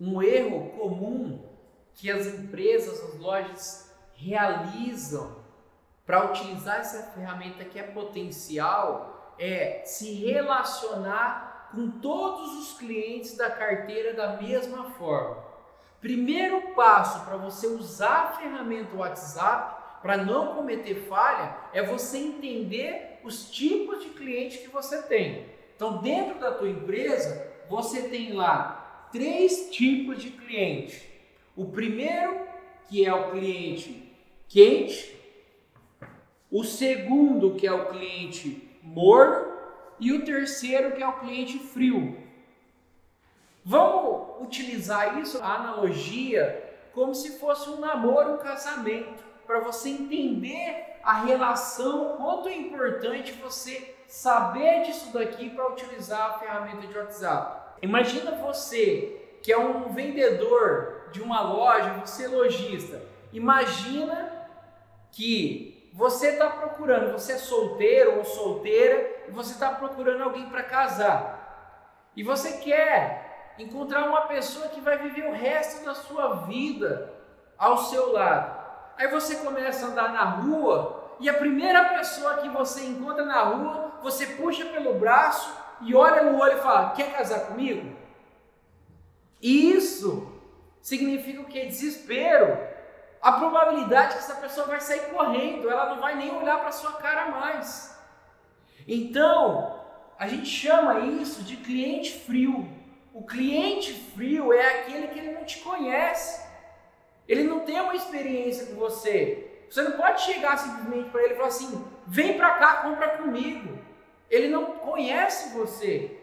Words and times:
Um 0.00 0.22
erro 0.22 0.70
comum 0.70 1.44
que 1.94 2.10
as 2.10 2.26
empresas, 2.26 3.02
as 3.02 3.18
lojas 3.18 3.94
realizam 4.14 5.36
para 6.06 6.30
utilizar 6.30 6.80
essa 6.80 7.02
ferramenta 7.12 7.64
que 7.64 7.78
é 7.78 7.82
potencial 7.82 9.34
é 9.38 9.82
se 9.84 10.12
relacionar 10.14 11.70
com 11.72 11.90
todos 12.00 12.52
os 12.58 12.78
clientes 12.78 13.36
da 13.36 13.50
carteira 13.50 14.14
da 14.14 14.36
mesma 14.40 14.90
forma. 14.92 15.44
Primeiro 16.00 16.74
passo 16.74 17.24
para 17.24 17.36
você 17.36 17.66
usar 17.66 18.24
a 18.24 18.32
ferramenta 18.32 18.96
WhatsApp 18.96 20.00
para 20.02 20.16
não 20.16 20.54
cometer 20.54 21.06
falha 21.08 21.56
é 21.72 21.82
você 21.82 22.18
entender 22.18 23.20
os 23.22 23.50
tipos 23.50 24.02
de 24.02 24.10
cliente 24.10 24.58
que 24.58 24.68
você 24.68 25.02
tem. 25.02 25.46
Então, 25.76 25.98
dentro 25.98 26.38
da 26.38 26.52
tua 26.52 26.68
empresa, 26.68 27.46
você 27.68 28.08
tem 28.08 28.32
lá 28.32 28.79
três 29.12 29.70
tipos 29.70 30.22
de 30.22 30.30
cliente. 30.30 31.08
O 31.56 31.66
primeiro, 31.66 32.46
que 32.88 33.04
é 33.04 33.12
o 33.12 33.30
cliente 33.30 34.12
quente, 34.48 35.16
o 36.50 36.64
segundo, 36.64 37.54
que 37.54 37.66
é 37.66 37.72
o 37.72 37.86
cliente 37.86 38.68
morno, 38.82 39.50
e 40.00 40.12
o 40.12 40.24
terceiro, 40.24 40.92
que 40.92 41.02
é 41.02 41.06
o 41.06 41.20
cliente 41.20 41.58
frio. 41.58 42.16
Vamos 43.64 44.42
utilizar 44.42 45.18
isso, 45.20 45.40
a 45.42 45.56
analogia, 45.56 46.74
como 46.92 47.14
se 47.14 47.38
fosse 47.38 47.68
um 47.68 47.78
namoro, 47.78 48.34
um 48.34 48.38
casamento, 48.38 49.22
para 49.46 49.60
você 49.60 49.90
entender 49.90 50.98
a 51.02 51.22
relação, 51.24 52.16
quanto 52.16 52.48
é 52.48 52.56
importante 52.56 53.32
você 53.32 53.94
saber 54.06 54.82
disso 54.82 55.12
daqui 55.12 55.50
para 55.50 55.68
utilizar 55.68 56.30
a 56.30 56.38
ferramenta 56.38 56.86
de 56.86 56.96
WhatsApp. 56.96 57.69
Imagina 57.82 58.32
você 58.32 59.16
que 59.42 59.52
é 59.52 59.58
um 59.58 59.90
vendedor 59.92 61.08
de 61.12 61.22
uma 61.22 61.40
loja, 61.40 61.94
você 61.94 62.24
é 62.24 62.28
lojista. 62.28 63.00
Imagina 63.32 64.48
que 65.10 65.90
você 65.92 66.28
está 66.30 66.48
procurando, 66.48 67.12
você 67.12 67.32
é 67.32 67.38
solteiro 67.38 68.18
ou 68.18 68.24
solteira 68.24 69.24
e 69.28 69.30
você 69.30 69.52
está 69.52 69.70
procurando 69.70 70.22
alguém 70.22 70.48
para 70.48 70.62
casar. 70.62 72.10
E 72.14 72.22
você 72.22 72.58
quer 72.58 73.54
encontrar 73.58 74.08
uma 74.08 74.22
pessoa 74.22 74.68
que 74.68 74.80
vai 74.80 74.98
viver 74.98 75.26
o 75.28 75.32
resto 75.32 75.84
da 75.84 75.94
sua 75.94 76.46
vida 76.46 77.12
ao 77.58 77.76
seu 77.76 78.12
lado. 78.12 78.60
Aí 78.96 79.08
você 79.08 79.36
começa 79.36 79.86
a 79.86 79.88
andar 79.90 80.12
na 80.12 80.24
rua 80.24 81.16
e 81.18 81.28
a 81.28 81.34
primeira 81.34 81.84
pessoa 81.90 82.38
que 82.38 82.48
você 82.48 82.84
encontra 82.84 83.24
na 83.24 83.42
rua, 83.42 83.92
você 84.02 84.26
puxa 84.26 84.64
pelo 84.66 84.94
braço 84.94 85.54
e 85.82 85.94
olha 85.94 86.22
no 86.22 86.38
olho 86.38 86.58
e 86.58 86.62
fala: 86.62 86.90
Quer 86.90 87.12
casar 87.12 87.46
comigo? 87.46 87.96
Isso 89.40 90.30
significa 90.80 91.40
o 91.40 91.46
que? 91.46 91.66
Desespero. 91.66 92.58
A 93.20 93.32
probabilidade 93.32 94.14
que 94.14 94.18
essa 94.18 94.34
pessoa 94.36 94.66
vai 94.66 94.80
sair 94.80 95.10
correndo, 95.10 95.70
ela 95.70 95.90
não 95.90 96.00
vai 96.00 96.14
nem 96.14 96.34
olhar 96.34 96.58
para 96.58 96.72
sua 96.72 96.92
cara 96.94 97.26
mais. 97.30 97.98
Então, 98.88 99.78
a 100.18 100.26
gente 100.26 100.46
chama 100.46 101.00
isso 101.00 101.42
de 101.42 101.56
cliente 101.56 102.18
frio. 102.20 102.68
O 103.12 103.24
cliente 103.24 103.92
frio 104.14 104.52
é 104.52 104.80
aquele 104.80 105.08
que 105.08 105.18
ele 105.18 105.32
não 105.32 105.44
te 105.44 105.58
conhece. 105.60 106.48
Ele 107.28 107.44
não 107.44 107.60
tem 107.60 107.80
uma 107.80 107.94
experiência 107.94 108.66
com 108.66 108.74
você. 108.74 109.64
Você 109.68 109.82
não 109.82 109.92
pode 109.92 110.22
chegar 110.22 110.56
simplesmente 110.56 111.10
para 111.10 111.22
ele 111.22 111.34
e 111.34 111.36
falar 111.36 111.48
assim: 111.48 111.84
vem 112.06 112.36
para 112.36 112.50
cá, 112.54 112.74
compra 112.82 113.18
comigo. 113.18 113.78
Ele 114.30 114.48
não 114.48 114.66
conhece 114.76 115.52
você. 115.52 116.16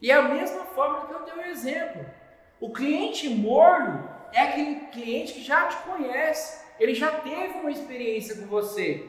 E 0.00 0.10
é 0.10 0.14
a 0.14 0.22
mesma 0.22 0.64
forma 0.66 1.06
que 1.06 1.14
eu 1.14 1.24
dei 1.24 1.34
o 1.34 1.38
um 1.38 1.50
exemplo. 1.50 2.04
O 2.60 2.72
cliente 2.72 3.28
morno 3.28 4.08
é 4.32 4.42
aquele 4.42 4.86
cliente 4.92 5.32
que 5.32 5.42
já 5.42 5.66
te 5.66 5.76
conhece. 5.78 6.62
Ele 6.78 6.94
já 6.94 7.10
teve 7.10 7.58
uma 7.58 7.70
experiência 7.70 8.36
com 8.36 8.46
você. 8.46 9.08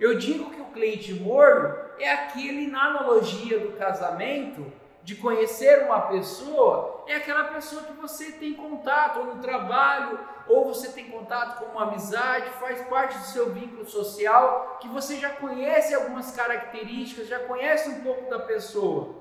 Eu 0.00 0.18
digo 0.18 0.50
que 0.50 0.60
o 0.60 0.72
cliente 0.72 1.12
morno 1.14 1.76
é 1.98 2.10
aquele, 2.10 2.66
na 2.66 2.86
analogia 2.86 3.58
do 3.58 3.72
casamento, 3.72 4.72
de 5.02 5.16
conhecer 5.16 5.82
uma 5.84 6.02
pessoa 6.02 7.04
é 7.06 7.16
aquela 7.16 7.44
pessoa 7.44 7.82
que 7.82 7.92
você 7.94 8.32
tem 8.32 8.54
contato 8.54 9.18
ou 9.18 9.26
no 9.34 9.42
trabalho, 9.42 10.18
ou 10.48 10.64
você 10.64 10.90
tem 10.92 11.10
contato 11.10 11.58
com 11.58 11.72
uma 11.72 11.84
amizade, 11.88 12.50
faz 12.60 12.80
parte 12.88 13.18
do 13.18 13.24
seu 13.24 13.50
vínculo 13.50 13.88
social, 13.88 14.78
que 14.80 14.88
você 14.88 15.16
já 15.16 15.30
conhece 15.30 15.94
algumas 15.94 16.30
características, 16.34 17.28
já 17.28 17.40
conhece 17.40 17.88
um 17.90 18.00
pouco 18.02 18.30
da 18.30 18.40
pessoa. 18.40 19.16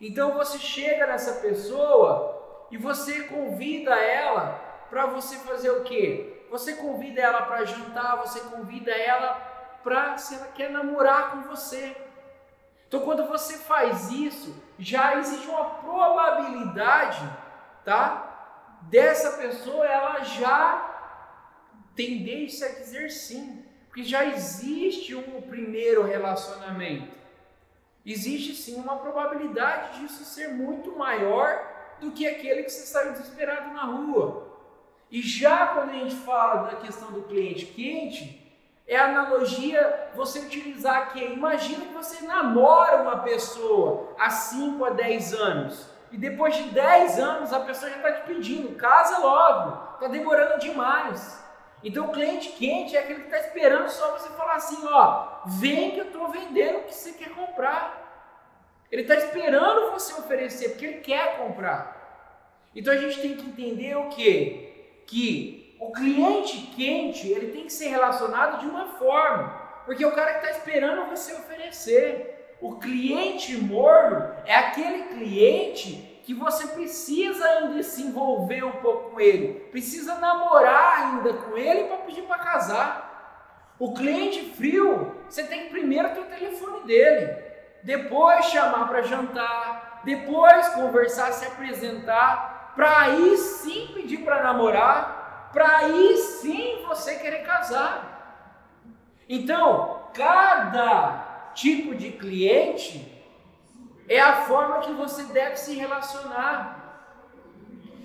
Então 0.00 0.34
você 0.34 0.58
chega 0.58 1.06
nessa 1.06 1.40
pessoa 1.40 2.66
e 2.70 2.76
você 2.76 3.22
convida 3.24 3.94
ela 3.94 4.60
para 4.90 5.06
você 5.06 5.36
fazer 5.38 5.70
o 5.70 5.82
quê? 5.82 6.44
Você 6.50 6.74
convida 6.74 7.20
ela 7.20 7.42
para 7.42 7.64
jantar, 7.64 8.16
você 8.18 8.40
convida 8.40 8.92
ela 8.92 9.34
para 9.82 10.16
se 10.16 10.34
ela 10.34 10.46
quer 10.48 10.70
namorar 10.70 11.32
com 11.32 11.42
você. 11.42 11.96
Então, 12.88 13.00
quando 13.00 13.26
você 13.26 13.58
faz 13.58 14.10
isso, 14.10 14.54
já 14.78 15.16
existe 15.16 15.48
uma 15.48 15.64
probabilidade, 15.64 17.22
tá? 17.84 18.78
Dessa 18.82 19.38
pessoa 19.38 19.84
ela 19.84 20.22
já 20.22 20.92
tendência 21.94 22.68
a 22.68 22.72
dizer 22.72 23.10
sim, 23.10 23.64
porque 23.88 24.04
já 24.04 24.24
existe 24.26 25.14
um 25.14 25.40
primeiro 25.42 26.04
relacionamento. 26.04 27.16
Existe 28.04 28.54
sim 28.54 28.76
uma 28.76 28.98
probabilidade 28.98 29.98
disso 29.98 30.24
ser 30.24 30.48
muito 30.48 30.96
maior 30.96 31.74
do 32.00 32.12
que 32.12 32.26
aquele 32.26 32.62
que 32.62 32.70
você 32.70 32.84
está 32.84 33.02
desesperado 33.10 33.72
na 33.72 33.84
rua. 33.84 34.46
E 35.10 35.22
já 35.22 35.68
quando 35.68 35.90
a 35.90 35.94
gente 35.94 36.14
fala 36.14 36.70
da 36.70 36.76
questão 36.76 37.10
do 37.10 37.22
cliente 37.22 37.66
quente, 37.66 38.45
é 38.86 38.96
analogia 38.96 40.10
você 40.14 40.40
utilizar 40.40 41.12
que 41.12 41.22
imagina 41.24 41.86
que 41.86 41.92
você 41.92 42.24
namora 42.24 43.02
uma 43.02 43.18
pessoa 43.18 44.14
há 44.18 44.30
5 44.30 44.84
a 44.84 44.90
10 44.90 45.34
anos. 45.34 45.90
E 46.12 46.16
depois 46.16 46.54
de 46.54 46.62
10 46.70 47.18
anos 47.18 47.52
a 47.52 47.60
pessoa 47.60 47.90
já 47.90 47.96
está 47.96 48.12
te 48.12 48.26
pedindo, 48.26 48.76
casa 48.76 49.18
logo, 49.18 49.94
está 49.94 50.06
demorando 50.06 50.60
demais. 50.60 51.44
Então 51.82 52.06
o 52.06 52.12
cliente 52.12 52.50
quente 52.50 52.96
é 52.96 53.00
aquele 53.00 53.20
que 53.20 53.26
está 53.26 53.40
esperando 53.40 53.88
só 53.88 54.12
você 54.12 54.28
falar 54.30 54.54
assim, 54.54 54.78
ó, 54.86 55.40
vem 55.46 55.90
que 55.90 55.98
eu 55.98 56.06
estou 56.06 56.28
vendendo 56.28 56.78
o 56.78 56.82
que 56.84 56.94
você 56.94 57.12
quer 57.12 57.30
comprar. 57.30 58.04
Ele 58.90 59.02
está 59.02 59.16
esperando 59.16 59.90
você 59.90 60.14
oferecer, 60.14 60.70
porque 60.70 60.86
ele 60.86 61.00
quer 61.00 61.38
comprar. 61.38 62.70
Então 62.74 62.92
a 62.92 62.96
gente 62.96 63.20
tem 63.20 63.36
que 63.36 63.46
entender 63.46 63.96
o 63.96 64.08
que? 64.10 65.02
Que 65.06 65.65
o 65.78 65.92
cliente 65.92 66.72
quente 66.74 67.28
ele 67.28 67.52
tem 67.52 67.64
que 67.64 67.72
ser 67.72 67.88
relacionado 67.88 68.60
de 68.60 68.66
uma 68.66 68.86
forma, 68.98 69.48
porque 69.84 70.04
o 70.04 70.12
cara 70.12 70.34
que 70.34 70.46
está 70.46 70.58
esperando 70.58 71.08
você 71.10 71.32
oferecer. 71.34 72.32
O 72.60 72.76
cliente 72.76 73.54
morno 73.58 74.34
é 74.46 74.54
aquele 74.54 75.04
cliente 75.04 76.22
que 76.24 76.32
você 76.32 76.66
precisa 76.68 77.46
ainda 77.46 77.82
se 77.82 78.02
envolver 78.02 78.64
um 78.64 78.72
pouco 78.72 79.10
com 79.10 79.20
ele, 79.20 79.60
precisa 79.70 80.14
namorar 80.14 81.14
ainda 81.14 81.34
com 81.34 81.56
ele 81.56 81.84
para 81.84 81.98
pedir 81.98 82.22
para 82.22 82.38
casar. 82.38 83.74
O 83.78 83.92
cliente 83.92 84.54
frio, 84.54 85.14
você 85.28 85.44
tem 85.44 85.64
que 85.64 85.70
primeiro 85.70 86.08
ter 86.14 86.20
o 86.20 86.24
telefone 86.24 86.86
dele, 86.86 87.36
depois 87.82 88.46
chamar 88.46 88.88
para 88.88 89.02
jantar, 89.02 90.00
depois 90.02 90.68
conversar, 90.70 91.32
se 91.32 91.46
apresentar, 91.46 92.72
para 92.74 93.02
aí 93.02 93.36
sim 93.36 93.90
pedir 93.94 94.24
para 94.24 94.42
namorar 94.42 95.25
para 95.56 95.78
aí 95.78 96.18
sim 96.18 96.84
você 96.86 97.14
querer 97.14 97.38
casar. 97.38 98.76
Então, 99.26 100.02
cada 100.12 101.50
tipo 101.54 101.94
de 101.94 102.12
cliente 102.12 103.10
é 104.06 104.20
a 104.20 104.42
forma 104.42 104.80
que 104.80 104.92
você 104.92 105.22
deve 105.22 105.56
se 105.56 105.74
relacionar. 105.74 107.08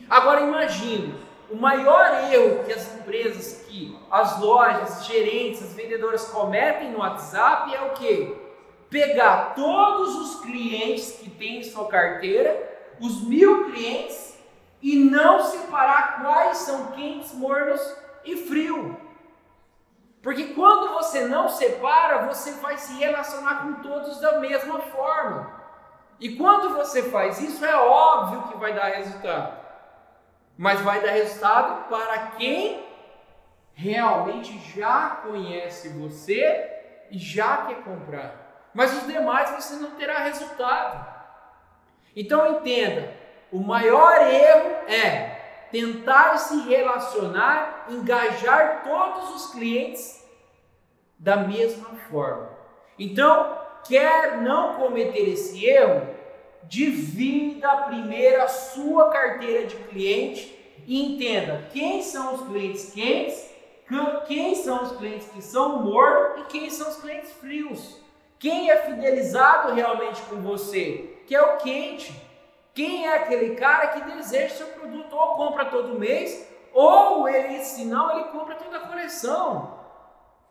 Agora 0.10 0.40
imagine, 0.40 1.14
o 1.50 1.58
maior 1.58 2.32
erro 2.32 2.64
que 2.64 2.72
as 2.72 2.96
empresas, 2.96 3.66
que 3.68 4.00
as 4.10 4.40
lojas, 4.40 5.06
gerentes, 5.06 5.62
as 5.62 5.74
vendedoras 5.74 6.30
cometem 6.30 6.92
no 6.92 7.00
WhatsApp 7.00 7.76
é 7.76 7.82
o 7.82 7.90
que? 7.96 8.34
Pegar 8.90 9.56
todos 9.56 10.16
os 10.16 10.40
clientes 10.40 11.18
que 11.20 11.30
tem 11.30 11.58
em 11.58 11.64
sua 11.64 11.90
carteira, 11.90 12.96
os 12.98 13.22
mil 13.28 13.66
clientes, 13.66 14.31
e 14.82 14.96
não 14.98 15.42
separar 15.42 16.22
quais 16.22 16.58
são 16.58 16.88
quentes, 16.92 17.34
mornos 17.34 17.82
e 18.26 18.36
frio. 18.36 18.98
Porque 20.22 20.54
quando 20.54 20.94
você 20.94 21.26
não 21.26 21.50
separa, 21.50 22.28
você 22.28 22.52
vai 22.54 22.78
se 22.78 22.94
relacionar 22.94 23.64
com 23.64 23.82
todos 23.82 24.20
da 24.20 24.40
mesma 24.40 24.80
forma. 24.80 25.62
E 26.20 26.36
quando 26.36 26.76
você 26.76 27.04
faz 27.10 27.42
isso, 27.42 27.66
é 27.66 27.76
óbvio 27.76 28.44
que 28.44 28.58
vai 28.58 28.74
dar 28.74 28.86
resultado. 28.86 29.60
Mas 30.58 30.80
vai 30.82 31.02
dar 31.02 31.12
resultado 31.12 31.90
para 31.90 32.28
quem 32.38 32.86
realmente 33.74 34.60
já 34.76 35.22
conhece 35.24 35.90
você 35.90 37.08
e 37.10 37.18
já 37.18 37.66
quer 37.66 37.84
comprar. 37.84 38.70
Mas 38.74 38.96
os 38.96 39.08
demais 39.08 39.50
você 39.52 39.76
não 39.76 39.92
terá 39.92 40.20
resultado. 40.20 41.12
Então 42.16 42.58
entenda, 42.58 43.12
o 43.52 43.60
maior 43.60 44.22
erro 44.32 44.70
é 44.88 45.68
tentar 45.72 46.38
se 46.38 46.62
relacionar, 46.68 47.88
engajar 47.90 48.84
todos 48.84 49.36
os 49.36 49.52
clientes 49.52 50.26
da 51.18 51.38
mesma 51.38 51.90
forma. 52.10 52.50
Então, 52.98 53.58
quer 53.88 54.42
não 54.42 54.76
cometer 54.76 55.30
esse 55.30 55.66
erro, 55.66 56.08
divida 56.64 57.70
primeiro 57.88 58.42
a 58.42 58.48
sua 58.48 59.10
carteira 59.10 59.66
de 59.66 59.76
cliente 59.76 60.58
e 60.88 61.14
entenda 61.14 61.68
quem 61.72 62.02
são 62.02 62.36
os 62.36 62.48
clientes 62.48 62.94
quentes, 62.94 63.50
quem 64.28 64.56
são 64.56 64.84
os 64.84 64.92
clientes 64.98 65.28
que 65.28 65.42
são 65.42 65.84
mornos 65.84 66.42
e 66.42 66.46
quem 66.46 66.70
são 66.70 66.90
os 66.90 66.98
clientes 66.98 67.32
frios. 67.34 68.00
Quem 68.40 68.72
é 68.72 68.78
fidelizado 68.78 69.74
realmente 69.74 70.22
com 70.24 70.38
você, 70.38 71.18
que 71.28 71.36
é 71.36 71.42
o 71.42 71.58
quente. 71.58 72.12
Quem 72.74 73.06
é 73.06 73.18
aquele 73.18 73.56
cara 73.56 73.88
que 73.88 74.12
deseja 74.12 74.56
seu 74.56 74.68
produto 74.68 75.14
ou 75.16 75.36
compra 75.36 75.66
todo 75.66 76.00
mês, 76.00 76.48
ou 76.74 77.28
ele, 77.28 77.64
se 77.64 77.84
não, 77.86 78.12
ele 78.12 78.30
compra 78.30 78.56
toda 78.56 78.78
a 78.78 78.88
coleção. 78.88 79.80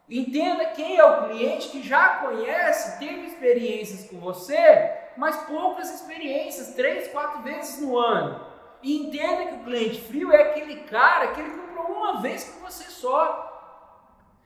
Entenda 0.08 0.66
quem 0.66 0.98
é 0.98 1.04
o 1.04 1.28
cliente 1.28 1.68
que 1.68 1.82
já 1.82 2.16
conhece, 2.16 2.98
teve 2.98 3.26
experiências 3.26 4.10
com 4.10 4.18
você, 4.18 4.90
mas 5.16 5.36
poucas 5.44 5.88
experiências, 5.94 6.74
três, 6.74 7.08
quatro 7.08 7.42
vezes 7.42 7.80
no 7.80 7.96
ano. 7.96 8.44
E 8.82 8.98
entenda 8.98 9.46
que 9.46 9.54
o 9.54 9.64
cliente 9.64 10.00
frio 10.02 10.32
é 10.32 10.42
aquele 10.50 10.80
cara 10.84 11.28
que 11.28 11.40
ele 11.40 11.50
comprou 11.50 11.96
uma 11.96 12.20
vez 12.20 12.44
com 12.44 12.60
você 12.66 12.84
só. 12.84 13.46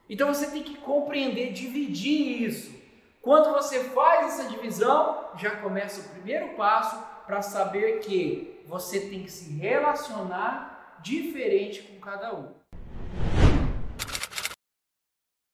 Então 0.09 0.33
você 0.33 0.51
tem 0.51 0.61
que 0.61 0.77
compreender, 0.77 1.51
dividir 1.51 2.43
isso. 2.43 2.84
Quando 3.25 3.53
você 3.53 3.85
faz 3.85 4.27
essa 4.27 4.47
divisão, 4.47 5.31
já 5.35 5.55
começa 5.55 5.99
o 5.99 6.09
primeiro 6.09 6.49
passo 6.49 6.95
para 7.25 7.41
saber 7.41 7.97
que 8.01 8.63
você 8.67 8.99
tem 8.99 9.23
que 9.23 9.31
se 9.31 9.51
relacionar 9.51 10.99
diferente 11.01 11.81
com 11.81 11.99
cada 11.99 12.35
um. 12.35 12.53